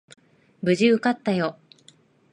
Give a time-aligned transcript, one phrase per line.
[0.63, 1.59] 無事受かったよ。